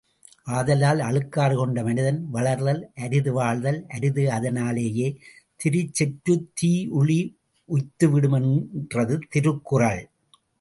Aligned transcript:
ஆதலால் 0.51 0.99
அழுக்காறு 0.99 1.55
கொண்ட 1.55 1.83
மனிதன் 1.83 2.17
வளர்தல் 2.33 2.79
அரிது 3.03 3.31
வாழ்தல் 3.33 3.77
அரிது 3.87 4.23
அதனாலேயே 4.31 5.07
திருச்செற்றுத் 5.59 6.49
தீயுழி 6.61 7.19
உய்த்துவிடும் 7.69 8.37
என்றது 8.41 9.17
திருக்குறள். 9.29 10.03